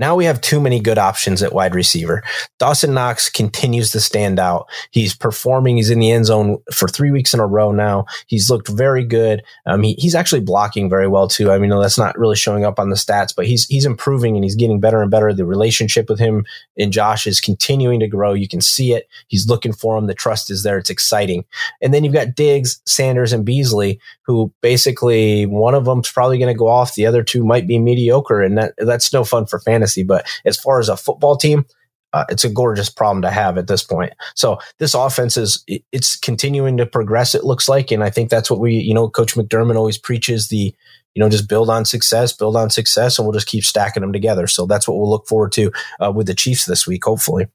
now 0.00 0.16
we 0.16 0.24
have 0.24 0.40
too 0.40 0.60
many 0.60 0.80
good 0.80 0.96
options 0.96 1.42
at 1.42 1.52
wide 1.52 1.74
receiver. 1.74 2.24
Dawson 2.58 2.94
Knox 2.94 3.28
continues 3.28 3.90
to 3.92 4.00
stand 4.00 4.38
out. 4.40 4.66
He's 4.90 5.14
performing. 5.14 5.76
He's 5.76 5.90
in 5.90 6.00
the 6.00 6.10
end 6.10 6.24
zone 6.24 6.56
for 6.72 6.88
three 6.88 7.10
weeks 7.10 7.34
in 7.34 7.38
a 7.38 7.46
row 7.46 7.70
now. 7.70 8.06
He's 8.26 8.48
looked 8.48 8.68
very 8.68 9.04
good. 9.04 9.42
Um, 9.66 9.82
he, 9.82 9.92
he's 9.98 10.14
actually 10.14 10.40
blocking 10.40 10.88
very 10.88 11.06
well 11.06 11.28
too. 11.28 11.52
I 11.52 11.58
mean, 11.58 11.68
that's 11.68 11.98
not 11.98 12.18
really 12.18 12.34
showing 12.34 12.64
up 12.64 12.78
on 12.78 12.88
the 12.88 12.96
stats, 12.96 13.34
but 13.36 13.46
he's 13.46 13.66
he's 13.66 13.84
improving 13.84 14.36
and 14.36 14.44
he's 14.44 14.56
getting 14.56 14.80
better 14.80 15.02
and 15.02 15.10
better. 15.10 15.34
The 15.34 15.44
relationship 15.44 16.08
with 16.08 16.18
him 16.18 16.46
and 16.78 16.92
Josh 16.92 17.26
is 17.26 17.38
continuing 17.38 18.00
to 18.00 18.08
grow. 18.08 18.32
You 18.32 18.48
can 18.48 18.62
see 18.62 18.94
it. 18.94 19.06
He's 19.28 19.48
looking 19.48 19.74
for 19.74 19.98
him. 19.98 20.06
The 20.06 20.14
trust 20.14 20.50
is 20.50 20.62
there. 20.62 20.78
It's 20.78 20.88
exciting. 20.88 21.44
And 21.82 21.92
then 21.92 22.04
you've 22.04 22.14
got 22.14 22.34
Diggs, 22.34 22.80
Sanders, 22.86 23.34
and 23.34 23.44
Beasley, 23.44 24.00
who 24.22 24.50
basically 24.62 25.44
one 25.44 25.74
of 25.74 25.84
them's 25.84 26.10
probably 26.10 26.38
going 26.38 26.52
to 26.52 26.58
go 26.58 26.68
off. 26.68 26.94
The 26.94 27.04
other 27.04 27.22
two 27.22 27.44
might 27.44 27.66
be 27.66 27.78
mediocre, 27.78 28.40
and 28.40 28.56
that 28.56 28.72
that's 28.78 29.12
no 29.12 29.24
fun 29.24 29.44
for 29.44 29.58
fantasy 29.58 29.89
But 29.98 30.26
as 30.44 30.56
far 30.56 30.80
as 30.80 30.88
a 30.88 30.96
football 30.96 31.36
team, 31.36 31.64
uh, 32.12 32.24
it's 32.28 32.44
a 32.44 32.50
gorgeous 32.50 32.90
problem 32.90 33.22
to 33.22 33.30
have 33.30 33.56
at 33.56 33.68
this 33.68 33.82
point. 33.84 34.12
So 34.34 34.58
this 34.78 34.94
offense 34.94 35.36
is 35.36 35.64
it's 35.92 36.16
continuing 36.16 36.76
to 36.78 36.86
progress. 36.86 37.34
It 37.34 37.44
looks 37.44 37.68
like, 37.68 37.90
and 37.92 38.02
I 38.02 38.10
think 38.10 38.30
that's 38.30 38.50
what 38.50 38.60
we, 38.60 38.74
you 38.74 38.94
know, 38.94 39.08
Coach 39.08 39.34
McDermott 39.34 39.76
always 39.76 39.98
preaches 39.98 40.48
the, 40.48 40.74
you 41.14 41.20
know, 41.20 41.28
just 41.28 41.48
build 41.48 41.70
on 41.70 41.84
success, 41.84 42.32
build 42.32 42.56
on 42.56 42.70
success, 42.70 43.18
and 43.18 43.26
we'll 43.26 43.32
just 43.32 43.46
keep 43.46 43.64
stacking 43.64 44.00
them 44.00 44.12
together. 44.12 44.46
So 44.46 44.66
that's 44.66 44.88
what 44.88 44.98
we'll 44.98 45.10
look 45.10 45.28
forward 45.28 45.52
to 45.52 45.72
uh, 46.00 46.12
with 46.12 46.26
the 46.26 46.34
Chiefs 46.34 46.66
this 46.66 46.86
week, 46.86 47.04
hopefully. 47.04 47.46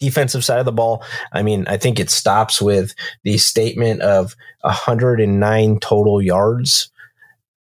Defensive 0.00 0.44
side 0.44 0.58
of 0.58 0.64
the 0.64 0.72
ball, 0.72 1.04
I 1.32 1.42
mean, 1.42 1.66
I 1.68 1.76
think 1.76 2.00
it 2.00 2.10
stops 2.10 2.60
with 2.60 2.94
the 3.22 3.38
statement 3.38 4.00
of 4.02 4.36
109 4.62 5.80
total 5.80 6.20
yards 6.20 6.90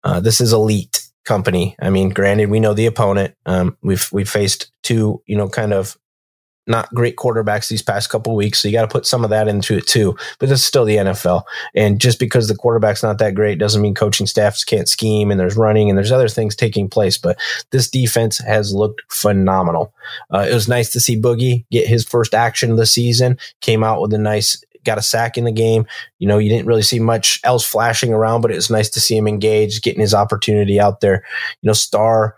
Uh, 0.03 0.21
this 0.21 0.41
is 0.41 0.53
elite 0.53 1.06
company. 1.27 1.77
I 1.81 1.91
mean, 1.91 2.11
granted, 2.11 2.51
we 2.51 2.61
know 2.61 2.75
the 2.75 2.87
opponent. 2.87 3.35
Um, 3.45 3.77
we've 3.83 4.09
we've 4.13 4.31
faced 4.31 4.71
two, 4.83 5.23
you 5.27 5.37
know, 5.37 5.49
kind 5.49 5.73
of 5.73 5.97
not 6.67 6.93
great 6.93 7.17
quarterbacks 7.17 7.69
these 7.69 7.83
past 7.83 8.11
couple 8.11 8.35
weeks. 8.35 8.59
So 8.59 8.69
you 8.69 8.73
got 8.73 8.83
to 8.83 8.89
put 8.93 9.07
some 9.07 9.23
of 9.25 9.31
that 9.31 9.49
into 9.49 9.77
it 9.77 9.87
too. 9.87 10.17
But 10.39 10.51
it's 10.51 10.65
still 10.65 10.85
the 10.85 10.97
NFL. 10.97 11.45
And 11.75 12.01
just 12.01 12.19
because 12.19 12.49
the 12.49 12.57
quarterback's 12.57 13.03
not 13.03 13.19
that 13.19 13.35
great 13.35 13.59
doesn't 13.59 13.83
mean 13.83 13.95
coaching 13.95 14.27
staffs 14.27 14.65
can't 14.65 14.89
scheme 14.89 15.31
and 15.31 15.39
there's 15.39 15.57
running 15.57 15.89
and 15.89 15.97
there's 15.97 16.13
other 16.13 16.29
things 16.29 16.57
taking 16.57 16.89
place. 16.89 17.19
But 17.19 17.39
this 17.71 17.89
defense 17.89 18.39
has 18.39 18.75
looked 18.75 19.03
phenomenal. 19.09 19.93
Uh, 20.33 20.47
it 20.51 20.55
was 20.55 20.69
nice 20.69 20.91
to 20.93 21.01
see 21.01 21.21
Boogie 21.21 21.65
get 21.71 21.87
his 21.87 22.05
first 22.05 22.35
action 22.35 22.73
of 22.73 22.77
the 22.77 22.87
season, 22.87 23.39
came 23.61 23.85
out 23.85 24.01
with 24.01 24.13
a 24.13 24.19
nice 24.19 24.61
got 24.87 24.99
a 24.99 25.03
sack 25.03 25.37
in 25.37 25.45
the 25.45 25.53
game. 25.53 25.87
You 26.19 26.29
know, 26.29 26.39
you 26.39 26.49
didn't 26.49 26.67
really 26.67 26.83
see 26.83 26.99
much 26.99 27.41
else 27.45 27.65
flashing 27.65 28.13
around, 28.13 28.41
but 28.41 28.51
it 28.51 28.57
was 28.57 28.71
nice 28.71 28.89
to 28.91 29.01
see 29.01 29.17
him 29.17 29.29
engaged, 29.29 29.83
getting 29.83 30.01
his 30.01 30.15
opportunity 30.15 30.81
out 30.81 31.01
there. 31.01 31.25
You 31.61 31.67
know, 31.69 31.75
Star 31.75 32.37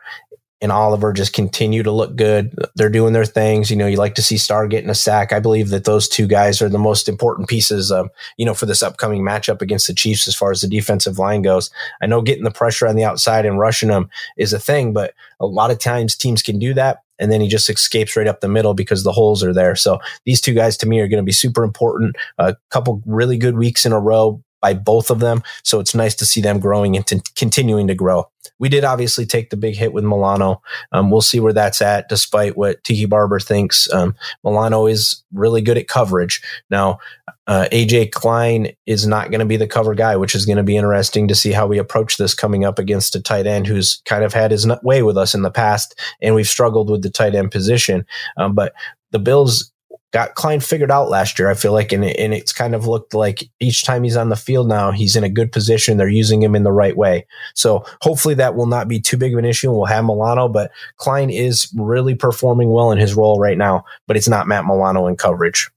and 0.61 0.73
Oliver 0.73 1.13
just 1.13 1.33
continue 1.33 1.85
to 1.85 1.93
look 1.93 2.17
good. 2.17 2.53
They're 2.75 2.91
doing 2.91 3.13
their 3.13 3.25
things. 3.25 3.71
You 3.71 3.77
know, 3.77 3.87
you 3.87 3.97
like 3.97 4.17
to 4.17 4.23
see 4.23 4.37
Star 4.37 4.67
getting 4.67 4.91
a 4.91 4.95
sack. 4.95 5.33
I 5.33 5.39
believe 5.39 5.69
that 5.71 5.85
those 5.85 6.09
two 6.09 6.27
guys 6.27 6.61
are 6.61 6.69
the 6.69 6.79
most 6.79 7.09
important 7.09 7.49
pieces, 7.49 7.93
um, 7.93 8.11
you 8.37 8.45
know, 8.45 8.55
for 8.55 8.67
this 8.67 8.83
upcoming 8.83 9.23
matchup 9.23 9.63
against 9.63 9.87
the 9.87 9.95
Chiefs 9.95 10.27
as 10.27 10.35
far 10.35 10.51
as 10.51 10.61
the 10.61 10.69
defensive 10.69 11.19
line 11.19 11.43
goes. 11.43 11.71
I 12.03 12.07
know 12.07 12.23
getting 12.23 12.45
the 12.45 12.51
pressure 12.51 12.89
on 12.89 12.97
the 12.97 13.05
outside 13.05 13.47
and 13.47 13.59
rushing 13.59 13.89
them 13.89 14.11
is 14.37 14.53
a 14.53 14.59
thing, 14.59 14.93
but 14.93 15.15
a 15.39 15.47
lot 15.47 15.71
of 15.71 15.79
times 15.79 16.17
teams 16.17 16.43
can 16.43 16.59
do 16.59 16.75
that. 16.75 17.03
And 17.19 17.33
then 17.33 17.41
he 17.41 17.49
just 17.49 17.69
escapes 17.69 18.17
right 18.17 18.27
up 18.27 18.41
the 18.41 18.49
middle 18.49 18.75
because 18.75 19.05
the 19.05 19.13
holes 19.13 19.43
are 19.43 19.53
there. 19.53 19.75
So 19.75 19.99
these 20.25 20.41
two 20.41 20.55
guys 20.55 20.77
to 20.79 20.87
me 20.87 21.01
are 21.01 21.09
going 21.09 21.23
to 21.23 21.27
be 21.27 21.33
super 21.33 21.65
important. 21.65 22.17
A 22.39 22.57
couple 22.71 23.03
really 23.07 23.37
good 23.37 23.57
weeks 23.57 23.85
in 23.85 23.93
a 23.93 24.01
row 24.01 24.43
by 24.61 24.75
both 24.75 25.11
of 25.11 25.21
them. 25.21 25.43
So 25.63 25.81
it's 25.81 25.95
nice 25.95 26.15
to 26.17 26.27
see 26.27 26.41
them 26.41 26.59
growing 26.59 26.97
and 26.97 27.07
t- 27.07 27.23
continuing 27.37 27.87
to 27.89 27.95
grow. 27.95 28.29
We 28.59 28.69
did 28.69 28.85
obviously 28.85 29.25
take 29.25 29.51
the 29.51 29.57
big 29.57 29.77
hit 29.77 29.93
with 29.93 30.05
Milano. 30.05 30.63
Um, 30.91 31.11
we'll 31.11 31.21
see 31.21 31.39
where 31.39 31.53
that's 31.53 31.81
at, 31.81 32.09
despite 32.09 32.57
what 32.57 32.83
Tiki 32.83 33.05
Barber 33.05 33.39
thinks. 33.39 33.93
Um, 33.93 34.17
Milano 34.43 34.87
is 34.87 35.23
really 35.33 35.63
good 35.63 35.79
at 35.79 35.87
coverage. 35.87 36.41
Now, 36.71 36.99
uh, 37.47 37.69
AJ 37.71 38.13
Klein 38.13 38.73
is 38.87 39.07
not 39.07 39.31
going 39.31 39.41
to 39.41 39.47
be 39.47 39.57
the 39.57 39.67
cover 39.67 39.95
guy, 39.95 40.17
which 40.17 40.35
is 40.35 40.45
going 40.45 40.57
to 40.57 40.63
be 40.63 40.77
interesting 40.77 41.29
to 41.29 41.35
see 41.35 41.53
how 41.53 41.67
we 41.67 41.79
approach 41.79 42.17
this 42.17 42.35
coming 42.35 42.65
up 42.65 42.79
against 42.79 43.17
a 43.17 43.23
tight 43.23 43.47
end 43.47 43.67
who's 43.67 44.03
kind 44.05 44.25
of 44.25 44.35
had 44.35 44.51
his 44.51 44.67
way 44.83 45.03
with 45.03 45.17
us 45.17 45.35
in 45.35 45.43
the 45.43 45.51
past, 45.51 45.99
and 46.21 46.35
we've 46.35 46.49
struggled 46.49 46.91
with 46.91 47.03
the 47.03 47.11
tight 47.11 47.35
end 47.35 47.51
position. 47.51 48.05
Um, 48.37 48.55
but 48.55 48.73
the 49.13 49.19
Bills 49.19 49.73
got 50.13 50.35
Klein 50.35 50.61
figured 50.61 50.91
out 50.91 51.11
last 51.11 51.39
year. 51.39 51.51
I 51.51 51.55
feel 51.55 51.73
like, 51.73 51.93
and, 51.93 52.05
and 52.05 52.33
it's 52.33 52.53
kind 52.53 52.75
of 52.75 52.87
looked 52.87 53.15
like 53.15 53.45
each 53.61 53.85
time 53.85 54.05
he's 54.05 54.17
on 54.17 54.29
the 54.29 54.37
field 54.37 54.69
now, 54.69 54.91
he's 54.91 55.17
in 55.17 55.25
a 55.25 55.29
good 55.29 55.53
position. 55.53 55.97
They're 55.97 56.09
using 56.09 56.43
him 56.43 56.55
in 56.55 56.63
the 56.63 56.73
right 56.73 56.97
way. 56.97 57.27
So 57.55 57.85
hopefully 58.01 58.35
that 58.35 58.55
will 58.55 58.67
not 58.67 58.89
be 58.89 59.01
too 59.01 59.17
big 59.17 59.33
of 59.33 59.39
an 59.39 59.45
issue. 59.45 59.71
We'll 59.71 59.85
have 59.87 60.05
Milano, 60.05 60.49
but 60.49 60.71
Klein 60.97 61.31
is 61.31 61.73
really 61.77 62.15
performing 62.15 62.71
well 62.71 62.91
in 62.91 62.99
his 62.99 63.15
role 63.15 63.39
right 63.39 63.59
now, 63.59 63.85
but 64.07 64.17
it's 64.17 64.29
not 64.29 64.49
Matt 64.49 64.65
Milano 64.65 65.07
in 65.07 65.17
coverage 65.17 65.71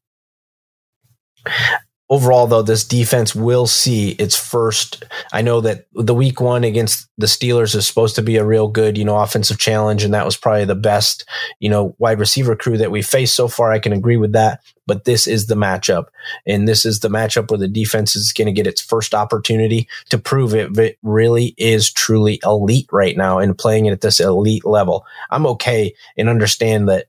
overall 2.12 2.46
though 2.46 2.62
this 2.62 2.84
defense 2.84 3.34
will 3.34 3.65
see 3.65 4.12
its 4.12 4.38
first 4.38 5.03
i 5.34 5.41
know 5.41 5.62
that 5.62 5.88
the 5.94 6.13
week 6.13 6.39
one 6.39 6.63
against 6.63 7.08
the 7.18 7.25
steelers 7.25 7.74
is 7.74 7.88
supposed 7.88 8.15
to 8.15 8.22
be 8.22 8.36
a 8.36 8.46
real 8.46 8.68
good 8.68 8.98
you 8.98 9.06
know 9.06 9.18
offensive 9.18 9.58
challenge 9.58 10.03
and 10.03 10.13
that 10.13 10.25
was 10.25 10.38
probably 10.38 10.65
the 10.65 10.75
best 10.75 11.27
you 11.60 11.70
know 11.70 11.96
wide 11.98 12.20
receiver 12.20 12.56
crew 12.56 12.77
that 12.77 12.91
we 12.91 13.01
faced 13.01 13.36
so 13.36 13.48
far. 13.48 13.72
I 13.72 13.80
can 13.80 13.94
agree 13.94 14.18
with 14.18 14.34
that 14.34 14.62
but 14.88 15.06
this 15.06 15.27
is 15.27 15.48
the 15.48 15.56
matchup 15.56 16.06
and 16.46 16.68
this 16.68 16.86
is 16.86 17.00
the 17.00 17.08
matchup 17.08 17.50
where 17.50 17.58
the 17.58 17.68
defense 17.68 18.15
is 18.15 18.34
going 18.34 18.48
to 18.48 18.51
get 18.51 18.68
its 18.68 18.82
first 18.82 19.13
opportunity 19.13 19.88
to 20.10 20.18
prove 20.18 20.53
it, 20.53 20.77
it 20.77 20.98
really 21.03 21.53
is 21.58 21.91
truly 21.91 22.39
elite 22.44 22.89
right 22.91 23.15
now 23.15 23.39
and 23.39 23.58
playing 23.58 23.86
it 23.86 23.94
at 23.94 24.01
this 24.01 24.20
elite 24.20 24.65
level. 24.65 25.06
I'm 25.30 25.46
okay 25.48 25.94
and 26.18 26.27
understand 26.27 26.89
that 26.89 27.06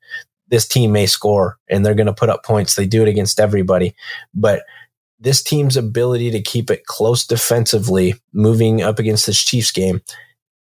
this 0.48 0.68
team 0.68 0.92
may 0.92 1.06
score 1.06 1.58
and 1.68 1.84
they're 1.84 1.94
going 1.94 2.06
to 2.06 2.12
put 2.12 2.28
up 2.28 2.44
points. 2.44 2.74
They 2.74 2.86
do 2.86 3.02
it 3.02 3.08
against 3.08 3.40
everybody 3.40 3.94
but 4.34 4.62
this 5.22 5.42
team's 5.42 5.76
ability 5.76 6.30
to 6.32 6.42
keep 6.42 6.70
it 6.70 6.84
close 6.86 7.24
defensively 7.24 8.14
moving 8.32 8.82
up 8.82 8.98
against 8.98 9.26
this 9.26 9.42
Chiefs 9.42 9.70
game 9.70 10.00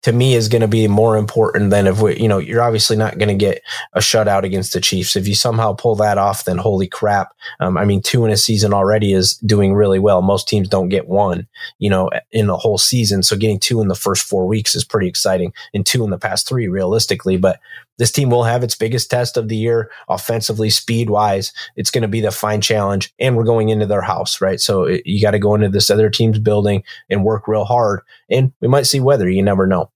to 0.03 0.11
me 0.11 0.35
is 0.35 0.49
going 0.49 0.61
to 0.61 0.67
be 0.67 0.85
more 0.87 1.17
important 1.17 1.69
than 1.69 1.87
if 1.87 2.01
we, 2.01 2.19
you 2.19 2.27
know, 2.27 2.37
you're 2.37 2.61
obviously 2.61 2.97
not 2.97 3.17
going 3.17 3.29
to 3.29 3.33
get 3.33 3.61
a 3.93 3.99
shutout 3.99 4.43
against 4.43 4.73
the 4.73 4.81
Chiefs. 4.81 5.15
If 5.15 5.27
you 5.27 5.33
somehow 5.33 5.73
pull 5.73 5.95
that 5.95 6.17
off, 6.17 6.43
then 6.43 6.57
holy 6.57 6.87
crap. 6.87 7.29
Um, 7.61 7.77
I 7.77 7.85
mean, 7.85 8.01
two 8.01 8.25
in 8.25 8.31
a 8.31 8.37
season 8.37 8.73
already 8.73 9.13
is 9.13 9.35
doing 9.37 9.73
really 9.73 9.99
well. 9.99 10.21
Most 10.21 10.47
teams 10.47 10.67
don't 10.67 10.89
get 10.89 11.07
one, 11.07 11.47
you 11.79 11.89
know, 11.89 12.09
in 12.31 12.47
the 12.47 12.57
whole 12.57 12.77
season. 12.77 13.23
So 13.23 13.37
getting 13.37 13.59
two 13.59 13.79
in 13.79 13.87
the 13.87 13.95
first 13.95 14.27
four 14.27 14.45
weeks 14.45 14.75
is 14.75 14.83
pretty 14.83 15.07
exciting 15.07 15.53
and 15.73 15.85
two 15.85 16.03
in 16.03 16.09
the 16.09 16.19
past 16.19 16.49
three 16.49 16.67
realistically. 16.67 17.37
But 17.37 17.59
this 17.97 18.11
team 18.11 18.29
will 18.29 18.43
have 18.43 18.63
its 18.63 18.75
biggest 18.75 19.09
test 19.09 19.37
of 19.37 19.47
the 19.47 19.57
year 19.57 19.91
offensively, 20.07 20.69
speed 20.69 21.09
wise. 21.09 21.53
It's 21.75 21.91
going 21.91 22.01
to 22.01 22.07
be 22.07 22.21
the 22.21 22.31
fine 22.31 22.61
challenge. 22.61 23.13
And 23.19 23.35
we're 23.35 23.43
going 23.43 23.69
into 23.69 23.85
their 23.85 24.01
house, 24.01 24.41
right? 24.41 24.59
So 24.59 24.83
it, 24.83 25.03
you 25.05 25.21
got 25.21 25.31
to 25.31 25.39
go 25.39 25.55
into 25.55 25.69
this 25.69 25.89
other 25.89 26.09
team's 26.09 26.39
building 26.39 26.83
and 27.09 27.23
work 27.23 27.47
real 27.47 27.65
hard. 27.65 28.01
And 28.29 28.51
we 28.61 28.67
might 28.67 28.87
see 28.87 28.99
weather. 28.99 29.29
You 29.29 29.43
never 29.43 29.67
know. 29.67 29.91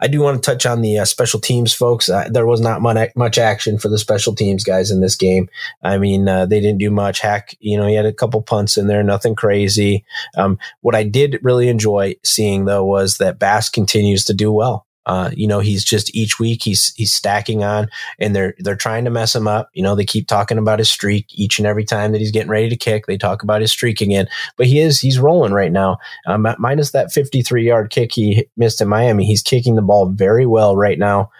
I 0.00 0.08
do 0.08 0.20
want 0.20 0.42
to 0.42 0.50
touch 0.50 0.66
on 0.66 0.82
the 0.82 0.98
uh, 0.98 1.04
special 1.04 1.40
teams, 1.40 1.72
folks. 1.72 2.08
Uh, 2.08 2.28
there 2.30 2.46
was 2.46 2.60
not 2.60 2.82
much, 2.82 3.38
action 3.38 3.78
for 3.78 3.88
the 3.88 3.98
special 3.98 4.34
teams 4.34 4.64
guys 4.64 4.90
in 4.90 5.00
this 5.00 5.14
game. 5.14 5.48
I 5.82 5.98
mean, 5.98 6.28
uh, 6.28 6.46
they 6.46 6.60
didn't 6.60 6.78
do 6.78 6.90
much. 6.90 7.20
Haack, 7.20 7.54
you 7.60 7.76
know, 7.76 7.86
he 7.86 7.94
had 7.94 8.06
a 8.06 8.12
couple 8.12 8.42
punts 8.42 8.76
in 8.76 8.86
there, 8.86 9.02
nothing 9.02 9.34
crazy. 9.34 10.04
Um, 10.36 10.58
what 10.80 10.94
I 10.94 11.04
did 11.04 11.38
really 11.42 11.68
enjoy 11.68 12.16
seeing 12.24 12.64
though 12.64 12.84
was 12.84 13.18
that 13.18 13.38
Bass 13.38 13.68
continues 13.68 14.24
to 14.24 14.34
do 14.34 14.50
well. 14.50 14.85
Uh, 15.06 15.30
you 15.34 15.46
know, 15.46 15.60
he's 15.60 15.84
just 15.84 16.14
each 16.14 16.38
week 16.38 16.62
he's 16.62 16.92
he's 16.96 17.14
stacking 17.14 17.62
on, 17.62 17.88
and 18.18 18.34
they're 18.34 18.54
they're 18.58 18.76
trying 18.76 19.04
to 19.04 19.10
mess 19.10 19.34
him 19.34 19.46
up. 19.48 19.70
You 19.72 19.82
know, 19.82 19.94
they 19.94 20.04
keep 20.04 20.26
talking 20.26 20.58
about 20.58 20.80
his 20.80 20.90
streak 20.90 21.26
each 21.30 21.58
and 21.58 21.66
every 21.66 21.84
time 21.84 22.12
that 22.12 22.20
he's 22.20 22.32
getting 22.32 22.50
ready 22.50 22.68
to 22.68 22.76
kick. 22.76 23.06
They 23.06 23.16
talk 23.16 23.42
about 23.42 23.60
his 23.60 23.70
streak 23.72 24.00
again, 24.00 24.28
but 24.56 24.66
he 24.66 24.80
is 24.80 25.00
he's 25.00 25.18
rolling 25.18 25.52
right 25.52 25.72
now. 25.72 25.98
Um, 26.26 26.46
minus 26.58 26.90
that 26.90 27.12
53 27.12 27.66
yard 27.66 27.90
kick 27.90 28.12
he 28.12 28.46
missed 28.56 28.80
in 28.80 28.88
Miami, 28.88 29.24
he's 29.24 29.42
kicking 29.42 29.76
the 29.76 29.82
ball 29.82 30.06
very 30.06 30.46
well 30.46 30.76
right 30.76 30.98
now. 30.98 31.30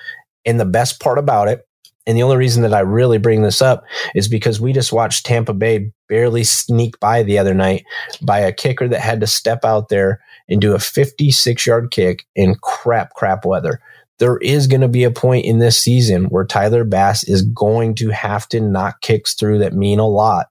And 0.45 0.61
the 0.61 0.65
best 0.65 1.01
part 1.01 1.19
about 1.19 1.49
it, 1.49 1.66
and 2.07 2.17
the 2.17 2.23
only 2.23 2.37
reason 2.37 2.63
that 2.63 2.75
I 2.75 2.81
really 2.81 3.19
bring 3.19 3.43
this 3.43 3.61
up 3.61 3.85
is 4.15 4.29
because 4.29 4.61
we 4.61 4.73
just 4.73 4.93
watched 4.93 5.27
Tampa 5.27 5.53
Bay 5.53 5.91
barely 6.09 6.45
sneak 6.45 6.99
by 7.01 7.23
the 7.23 7.39
other 7.39 7.55
night 7.55 7.85
by 8.23 8.39
a 8.39 8.53
kicker 8.53 8.87
that 8.89 9.01
had 9.01 9.21
to 9.21 9.27
step 9.27 9.65
out 9.65 9.89
there 9.89 10.21
and 10.49 10.61
do 10.61 10.75
a 10.75 10.79
56 10.79 11.67
yard 11.67 11.91
kick 11.91 12.25
in 12.37 12.55
crap, 12.63 13.15
crap 13.15 13.45
weather. 13.45 13.81
There 14.19 14.39
is 14.39 14.67
going 14.67 14.81
to 14.81 14.89
be 14.89 15.05
a 15.05 15.11
point 15.11 15.45
in 15.45 15.59
this 15.59 15.79
season 15.79 16.27
where 16.27 16.47
Tyler 16.47 16.85
Bass 16.85 17.25
is 17.25 17.43
going 17.43 17.95
to 17.97 18.11
have 18.11 18.49
to 18.49 18.61
knock 18.61 19.01
kicks 19.03 19.35
through 19.35 19.59
that 19.59 19.75
mean 19.75 19.99
a 19.99 20.07
lot 20.07 20.47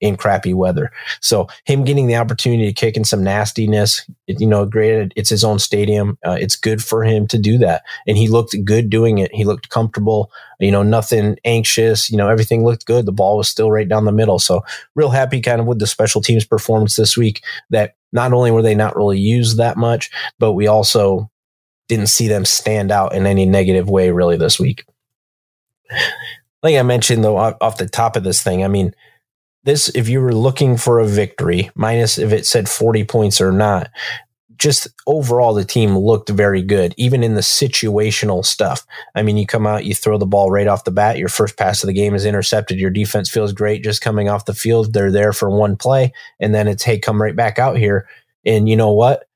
in 0.00 0.16
crappy 0.16 0.54
weather. 0.54 0.90
So 1.20 1.48
him 1.64 1.84
getting 1.84 2.06
the 2.06 2.16
opportunity 2.16 2.66
to 2.66 2.72
kick 2.72 2.96
in 2.96 3.04
some 3.04 3.24
nastiness, 3.24 4.08
you 4.26 4.46
know, 4.46 4.64
granted 4.64 5.12
it's 5.16 5.30
his 5.30 5.44
own 5.44 5.58
stadium. 5.58 6.18
Uh, 6.24 6.36
it's 6.40 6.56
good 6.56 6.82
for 6.82 7.02
him 7.02 7.26
to 7.28 7.38
do 7.38 7.58
that. 7.58 7.82
And 8.06 8.16
he 8.16 8.28
looked 8.28 8.54
good 8.64 8.90
doing 8.90 9.18
it. 9.18 9.34
He 9.34 9.44
looked 9.44 9.70
comfortable, 9.70 10.30
you 10.60 10.70
know, 10.70 10.82
nothing 10.82 11.36
anxious, 11.44 12.10
you 12.10 12.16
know, 12.16 12.28
everything 12.28 12.64
looked 12.64 12.86
good. 12.86 13.06
The 13.06 13.12
ball 13.12 13.36
was 13.36 13.48
still 13.48 13.70
right 13.70 13.88
down 13.88 14.04
the 14.04 14.12
middle. 14.12 14.38
So 14.38 14.62
real 14.94 15.10
happy 15.10 15.40
kind 15.40 15.60
of 15.60 15.66
with 15.66 15.80
the 15.80 15.86
special 15.86 16.20
teams 16.20 16.44
performance 16.44 16.96
this 16.96 17.16
week 17.16 17.42
that 17.70 17.96
not 18.12 18.32
only 18.32 18.50
were 18.50 18.62
they 18.62 18.74
not 18.74 18.96
really 18.96 19.18
used 19.18 19.58
that 19.58 19.76
much, 19.76 20.10
but 20.38 20.52
we 20.52 20.66
also 20.66 21.30
didn't 21.88 22.08
see 22.08 22.28
them 22.28 22.44
stand 22.44 22.92
out 22.92 23.14
in 23.14 23.26
any 23.26 23.46
negative 23.46 23.88
way 23.88 24.10
really 24.10 24.36
this 24.36 24.60
week. 24.60 24.84
Like 26.62 26.76
I 26.76 26.82
mentioned 26.82 27.24
though, 27.24 27.36
off 27.36 27.78
the 27.78 27.88
top 27.88 28.16
of 28.16 28.24
this 28.24 28.42
thing, 28.42 28.64
I 28.64 28.68
mean, 28.68 28.94
this, 29.68 29.88
if 29.90 30.08
you 30.08 30.20
were 30.20 30.34
looking 30.34 30.76
for 30.76 30.98
a 30.98 31.06
victory, 31.06 31.70
minus 31.74 32.18
if 32.18 32.32
it 32.32 32.46
said 32.46 32.68
40 32.68 33.04
points 33.04 33.40
or 33.40 33.52
not, 33.52 33.90
just 34.56 34.88
overall, 35.06 35.54
the 35.54 35.64
team 35.64 35.96
looked 35.96 36.30
very 36.30 36.62
good, 36.62 36.94
even 36.96 37.22
in 37.22 37.34
the 37.34 37.42
situational 37.42 38.44
stuff. 38.44 38.84
I 39.14 39.22
mean, 39.22 39.36
you 39.36 39.46
come 39.46 39.66
out, 39.66 39.84
you 39.84 39.94
throw 39.94 40.18
the 40.18 40.26
ball 40.26 40.50
right 40.50 40.66
off 40.66 40.84
the 40.84 40.90
bat. 40.90 41.18
Your 41.18 41.28
first 41.28 41.56
pass 41.56 41.82
of 41.82 41.86
the 41.86 41.92
game 41.92 42.14
is 42.14 42.24
intercepted. 42.24 42.78
Your 42.78 42.90
defense 42.90 43.30
feels 43.30 43.52
great 43.52 43.84
just 43.84 44.00
coming 44.00 44.28
off 44.28 44.46
the 44.46 44.54
field. 44.54 44.92
They're 44.92 45.12
there 45.12 45.32
for 45.32 45.48
one 45.48 45.76
play, 45.76 46.12
and 46.40 46.54
then 46.54 46.66
it's, 46.66 46.82
hey, 46.82 46.98
come 46.98 47.22
right 47.22 47.36
back 47.36 47.58
out 47.58 47.76
here. 47.76 48.08
And 48.44 48.68
you 48.68 48.76
know 48.76 48.92
what? 48.92 49.27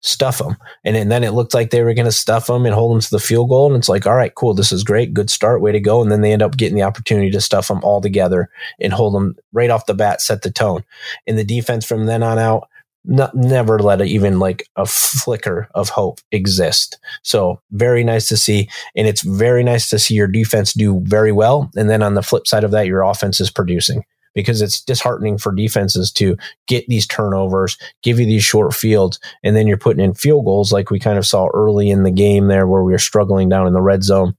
Stuff 0.00 0.38
them. 0.38 0.56
And, 0.84 0.96
and 0.96 1.10
then 1.10 1.24
it 1.24 1.32
looked 1.32 1.54
like 1.54 1.70
they 1.70 1.82
were 1.82 1.94
going 1.94 2.06
to 2.06 2.12
stuff 2.12 2.46
them 2.46 2.64
and 2.64 2.74
hold 2.74 2.92
them 2.92 3.00
to 3.00 3.10
the 3.10 3.18
field 3.18 3.48
goal. 3.48 3.66
And 3.66 3.76
it's 3.76 3.88
like, 3.88 4.06
all 4.06 4.14
right, 4.14 4.34
cool. 4.34 4.54
This 4.54 4.72
is 4.72 4.84
great. 4.84 5.14
Good 5.14 5.30
start. 5.30 5.60
Way 5.60 5.72
to 5.72 5.80
go. 5.80 6.02
And 6.02 6.10
then 6.10 6.20
they 6.20 6.32
end 6.32 6.42
up 6.42 6.56
getting 6.56 6.76
the 6.76 6.82
opportunity 6.82 7.30
to 7.30 7.40
stuff 7.40 7.68
them 7.68 7.80
all 7.82 8.00
together 8.00 8.48
and 8.80 8.92
hold 8.92 9.14
them 9.14 9.36
right 9.52 9.70
off 9.70 9.86
the 9.86 9.94
bat, 9.94 10.22
set 10.22 10.42
the 10.42 10.50
tone. 10.50 10.84
And 11.26 11.38
the 11.38 11.44
defense 11.44 11.84
from 11.84 12.06
then 12.06 12.22
on 12.22 12.38
out, 12.38 12.68
not, 13.04 13.34
never 13.34 13.78
let 13.78 14.00
a, 14.00 14.04
even 14.04 14.38
like 14.38 14.68
a 14.76 14.84
flicker 14.84 15.68
of 15.74 15.88
hope 15.88 16.20
exist. 16.32 16.98
So 17.22 17.60
very 17.70 18.04
nice 18.04 18.28
to 18.28 18.36
see. 18.36 18.68
And 18.94 19.06
it's 19.06 19.22
very 19.22 19.62
nice 19.62 19.88
to 19.88 19.98
see 19.98 20.14
your 20.14 20.28
defense 20.28 20.74
do 20.74 21.00
very 21.04 21.32
well. 21.32 21.70
And 21.76 21.88
then 21.88 22.02
on 22.02 22.14
the 22.14 22.22
flip 22.22 22.46
side 22.46 22.64
of 22.64 22.70
that, 22.72 22.86
your 22.86 23.02
offense 23.02 23.40
is 23.40 23.50
producing. 23.50 24.04
Because 24.34 24.62
it's 24.62 24.80
disheartening 24.80 25.38
for 25.38 25.52
defenses 25.52 26.12
to 26.12 26.36
get 26.66 26.86
these 26.88 27.06
turnovers, 27.06 27.76
give 28.02 28.20
you 28.20 28.26
these 28.26 28.44
short 28.44 28.74
fields, 28.74 29.18
and 29.42 29.56
then 29.56 29.66
you're 29.66 29.76
putting 29.76 30.04
in 30.04 30.14
field 30.14 30.44
goals 30.44 30.72
like 30.72 30.90
we 30.90 30.98
kind 30.98 31.18
of 31.18 31.26
saw 31.26 31.48
early 31.52 31.90
in 31.90 32.02
the 32.02 32.10
game 32.10 32.46
there 32.48 32.66
where 32.66 32.82
we 32.82 32.92
were 32.92 32.98
struggling 32.98 33.48
down 33.48 33.66
in 33.66 33.72
the 33.72 33.82
red 33.82 34.02
zone. 34.02 34.36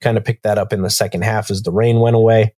Kind 0.00 0.16
of 0.16 0.24
picked 0.24 0.44
that 0.44 0.58
up 0.58 0.72
in 0.72 0.82
the 0.82 0.90
second 0.90 1.24
half 1.24 1.50
as 1.50 1.62
the 1.62 1.72
rain 1.72 2.00
went 2.00 2.16
away. 2.16 2.54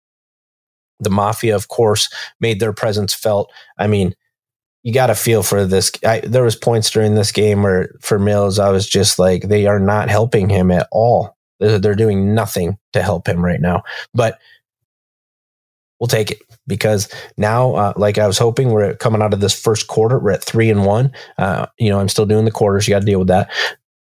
The 1.01 1.11
Mafia, 1.11 1.57
of 1.57 1.69
course, 1.69 2.13
made 2.39 2.61
their 2.61 2.73
presence 2.73 3.15
felt. 3.15 3.51
I 3.79 3.87
mean, 3.87 4.15
you 4.83 4.93
got 4.93 5.07
to 5.07 5.15
feel 5.15 5.43
for 5.43 5.65
this. 5.65 5.91
I, 6.07 6.21
there 6.21 6.45
was 6.45 6.55
points 6.55 6.91
during 6.91 7.15
this 7.15 7.33
game 7.33 7.63
where 7.63 7.95
for 8.01 8.19
Mills, 8.19 8.59
I 8.59 8.71
was 8.71 8.87
just 8.87 9.19
like, 9.19 9.49
they 9.49 9.67
are 9.67 9.81
not 9.81 10.11
helping 10.11 10.51
him 10.51 10.71
at 10.71 10.87
all. 10.93 11.37
They're, 11.59 11.79
they're 11.79 11.95
doing 11.95 12.35
nothing 12.35 12.77
to 12.93 13.03
help 13.03 13.27
him 13.27 13.43
right 13.43 13.61
now. 13.61 13.83
But 14.13 14.39
we'll 16.05 16.09
take 16.09 16.31
it 16.31 16.43
because 16.67 17.09
now, 17.39 17.75
uh, 17.77 17.93
like 17.97 18.19
I 18.19 18.27
was 18.27 18.37
hoping, 18.37 18.69
we're 18.69 18.95
coming 18.97 19.23
out 19.23 19.33
of 19.33 19.41
this 19.41 19.59
first 19.59 19.87
quarter. 19.87 20.19
We're 20.19 20.33
at 20.33 20.45
three 20.45 20.69
and 20.69 20.85
one. 20.85 21.13
Uh, 21.39 21.65
you 21.79 21.89
know, 21.89 21.99
I'm 21.99 22.11
still 22.11 22.27
doing 22.27 22.45
the 22.45 22.51
quarters. 22.51 22.87
You 22.87 22.93
got 22.93 23.01
to 23.01 23.07
deal 23.07 23.21
with 23.21 23.29
that. 23.29 23.51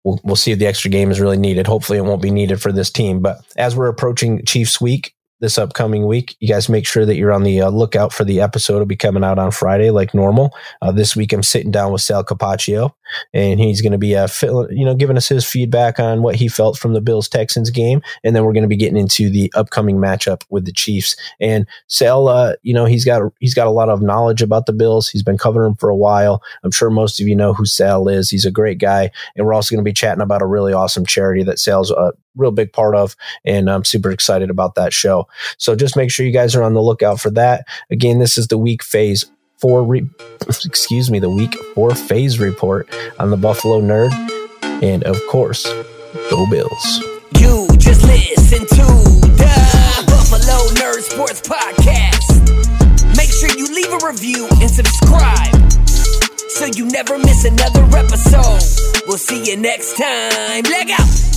We'll, 0.04 0.20
we'll 0.26 0.36
see 0.36 0.52
if 0.52 0.60
the 0.60 0.68
extra 0.68 0.92
game 0.92 1.12
is 1.12 1.22
really 1.22 1.38
needed. 1.38 1.66
Hopefully, 1.66 1.98
it 1.98 2.04
won't 2.04 2.22
be 2.22 2.30
needed 2.30 2.62
for 2.62 2.74
this 2.74 2.92
team. 2.92 3.22
But 3.22 3.38
as 3.56 3.74
we're 3.74 3.88
approaching 3.88 4.44
Chiefs 4.46 4.82
week, 4.82 5.14
this 5.40 5.58
upcoming 5.58 6.06
week. 6.08 6.36
You 6.40 6.48
guys 6.48 6.70
make 6.70 6.88
sure 6.88 7.06
that 7.06 7.16
you're 7.16 7.32
on 7.32 7.44
the 7.44 7.62
uh, 7.62 7.70
lookout 7.70 8.12
for 8.14 8.24
the 8.24 8.42
episode. 8.42 8.76
It'll 8.76 8.86
be 8.86 8.96
coming 8.96 9.24
out 9.24 9.40
on 9.40 9.52
Friday, 9.52 9.92
like 9.92 10.14
normal. 10.14 10.56
Uh, 10.82 10.92
this 10.92 11.16
week, 11.16 11.34
I'm 11.34 11.44
sitting 11.44 11.72
down 11.72 11.92
with 11.92 12.02
Sal 12.02 12.24
Capaccio, 12.24 12.94
and 13.34 13.60
he's 13.60 13.82
going 13.82 13.92
to 13.92 13.98
be, 13.98 14.16
uh, 14.16 14.28
you 14.42 14.86
know, 14.86 14.96
giving 14.96 15.18
us 15.18 15.28
his 15.28 15.46
feedback 15.46 16.00
on 16.00 16.22
what 16.22 16.36
he 16.36 16.48
felt 16.48 16.78
from 16.78 16.94
the 16.94 17.02
Bills 17.02 17.30
Texans 17.30 17.70
game, 17.70 18.02
and 18.24 18.36
then 18.36 18.44
we're 18.44 18.54
going 18.54 18.64
to 18.64 18.70
be 18.70 18.78
getting 18.78 18.98
into 18.98 19.30
the 19.30 19.52
upcoming 19.56 19.98
matchup 19.98 20.44
with 20.50 20.66
the 20.66 20.72
Chiefs. 20.72 21.16
And 21.40 21.68
Sal, 21.88 22.28
uh, 22.28 22.54
you 22.64 22.74
know, 22.74 22.86
he's 22.86 23.06
got 23.06 23.22
he's 23.40 23.54
got 23.54 23.68
a 23.68 23.72
lot 23.72 23.90
of 23.90 24.02
knowledge 24.02 24.42
about 24.42 24.66
the 24.66 24.74
Bills. 24.74 25.10
He's 25.10 25.24
been 25.24 25.38
covering 25.38 25.70
them 25.70 25.76
for 25.76 25.90
a 25.90 25.96
while. 25.96 26.42
I'm 26.64 26.72
sure 26.72 26.90
most 26.90 27.22
of 27.22 27.28
you 27.28 27.36
know 27.36 27.54
who 27.54 27.66
Sal 27.66 28.08
is. 28.08 28.30
He's 28.30 28.46
a 28.46 28.52
great 28.52 28.80
guy, 28.80 29.12
and 29.36 29.46
we're 29.46 29.54
also 29.54 29.76
going 29.76 29.84
to 29.84 29.90
be 29.90 29.94
chatting 29.94 30.22
about 30.22 30.42
a 30.42 30.48
really 30.48 30.74
awesome 30.74 31.06
charity 31.06 31.44
that 31.44 31.60
Sal's 31.60 31.92
uh, 31.92 32.12
real 32.38 32.52
big 32.52 32.72
part 32.72 32.96
of, 32.96 33.16
and 33.46 33.70
I'm 33.70 33.84
super 33.84 34.12
excited 34.12 34.50
about 34.50 34.76
that 34.76 34.94
show. 34.94 35.28
So 35.58 35.76
just 35.76 35.96
make 35.96 36.12
sure 36.12 36.26
you 36.26 36.32
guys 36.32 36.56
are 36.56 36.64
on 36.64 36.74
the 36.74 36.82
lookout 36.82 37.20
for 37.20 37.30
that. 37.32 37.66
Again, 37.90 38.20
this 38.20 38.38
is 38.38 38.48
the 38.48 38.58
week 38.58 38.84
phase 38.84 39.26
four. 39.58 39.84
Re- 39.84 40.10
excuse 40.66 41.10
me, 41.12 41.20
the 41.20 41.30
week 41.30 41.56
four 41.76 41.96
phase 41.96 42.40
report 42.40 42.90
on 43.20 43.30
the 43.30 43.38
Buffalo 43.38 43.82
Nerd, 43.82 44.12
and 44.84 45.04
of 45.04 45.20
course, 45.30 45.66
go 46.30 46.50
Bills. 46.50 47.04
You 47.40 47.68
just 47.78 48.04
listen 48.04 48.60
to 48.60 48.86
the 49.38 50.04
Buffalo 50.08 50.70
Nerd 50.76 51.02
Sports 51.02 51.42
Podcast. 51.42 53.18
Make 53.18 53.32
sure 53.32 53.50
you 53.58 53.74
leave 53.74 53.92
a 53.92 54.08
review 54.08 54.48
and 54.62 54.70
subscribe 54.70 55.58
so 56.58 56.66
you 56.66 56.88
never 56.88 57.20
miss 57.20 57.46
another 57.46 57.84
episode. 57.96 59.04
We'll 59.08 59.18
see 59.18 59.46
you 59.46 59.58
next 59.58 59.96
time. 59.96 60.64
Leg 60.64 60.90
out. 60.90 61.37